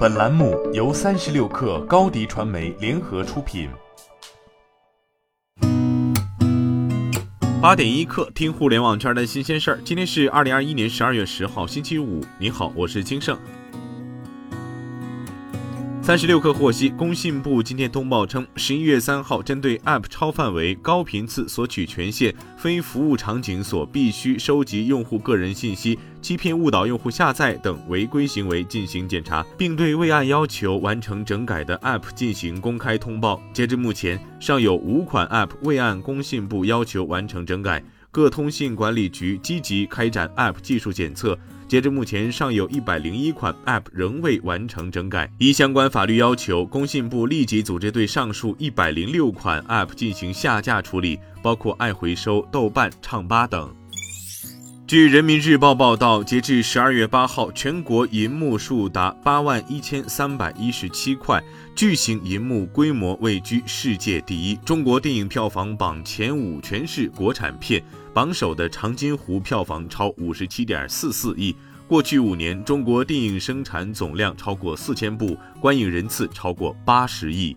[0.00, 3.68] 本栏目由三十六氪高低传媒联合出品。
[7.60, 9.80] 八点一刻，听互联网圈的新鲜事儿。
[9.84, 12.24] 今天是二零二一年十二月十号，星期五。
[12.38, 13.38] 你好，我是金盛。
[16.10, 33.40] 三十六氪获悉，工信部今天通报称，十一月三号，针对 App 超范围、高频次索取权限、非服务场景所必须收集用户个人信息、欺骗误导用户下载等违规行为进行检查，并对未按要求完成整改的 App 进行公开通报。
[33.52, 37.80] 截至目前，尚有五款 App 未按工信部要求完成整改。
[38.10, 41.38] 各通信管理局积极开展 App 技术检测，
[41.70, 45.30] 截至目前，尚有一百零一款 App 仍未完成整改。
[45.38, 53.72] 依相关法律要求，工信部立即组织对上述一百零六款 App 进行下架处理，包括爱回收、豆瓣、唱吧等。
[54.90, 61.40] 据人民日报报道，截至十二月八号，全国银幕数达八万一千三百一十七块，
[61.76, 64.56] 巨型银幕规模位居世界第一。
[64.64, 67.80] 中国电影票房榜前五全是国产片，
[68.12, 71.54] 榜首的《长津湖》票房超五十七点四四亿。
[71.86, 77.56] 过去五年，中国电影生产总量超过四千部，观影人次超过八十亿。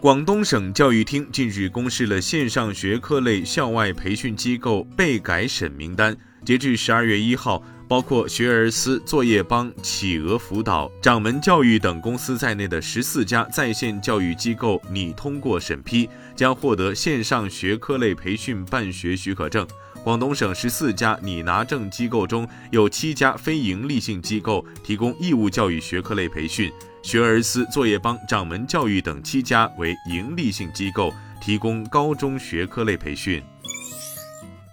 [0.00, 6.16] 广东省教育厅近日公示了线上学科类校外培训机构被改审名单。
[6.44, 19.66] 截至十二月一号，包括学而思、作业帮、企鹅辅导、掌门教育等公司在内的十四家在线教育机构拟通过审批，将获得线上学科类培训办学许可证。
[20.02, 26.72] 广东省十四家拟拿证机构中有七家非营利性机构提供义务教育学科类培训。
[27.02, 33.42] 学而思、作业帮、掌门教育等七家为营利性机构，提供高中学科类培训。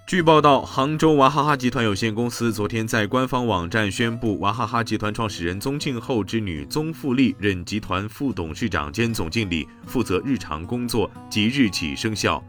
[0.07, 12.41] 据报道，杭州娃哈哈集团有限公司昨天在官方网站宣布，娃哈哈集团创始人宗庆后之女宗馥莉任集团副董事长兼总经理，负责日常工作，即日起生效。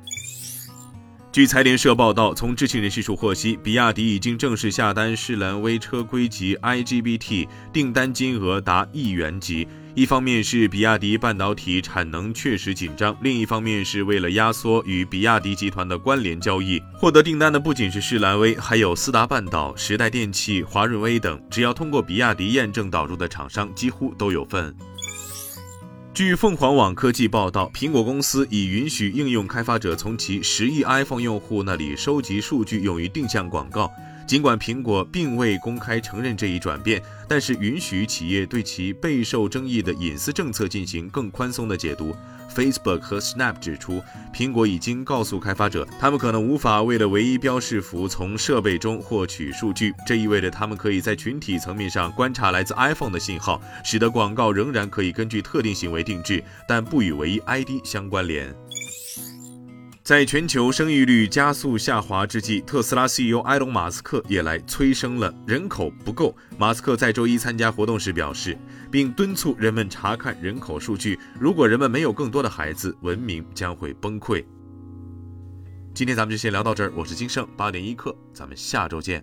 [1.32, 9.66] 据财联社报道，从知情人士处获悉，比亚迪已经正式下单士兰微车规级 IGBT，订单金额达亿元级。
[9.94, 16.80] 一方面是比亚迪半导体产能确实紧张，另一方面是为了压缩与比亚迪集团的关联交易。
[16.94, 24.72] 获得订单的不仅是士兰微，还有斯达半岛、时代电器、华润微等，只要通过比亚迪验证导入的厂商，几乎都有份。
[26.18, 33.88] 据凤凰网科技报道，苹果公司已允许应用开发者从其十亿 iPhone 用户那里收集数据，用于定向广告。
[34.26, 42.12] 尽管苹果并未公开承认这一转变，但是允许企业对其备受争议的隐私政策进行更宽松的解读。
[42.58, 44.02] Facebook 和 Snap 指出，
[44.34, 58.52] 苹果已经告诉开发者，他们可能无法为了唯一标识符从设备中获取数据，这意味着他们可以在群体层面上观察来自 iPhone 的信号，使得广告仍然可以根据特定行为定制，但不与唯一 ID 相关联。
[60.08, 65.30] 在全球生育率加速下滑之际，特斯拉 CEO 埃隆·马斯克也来催生了。
[65.46, 68.56] 人口不够，马斯克在周一参加活动时表示，
[68.90, 71.20] 并敦促人们查看人口数据。
[71.38, 74.42] 如果人们没有更多的孩子，文明将会崩溃。
[75.92, 79.22] 今天咱们就先聊到这儿，我是金盛八点一刻，咱们下周见。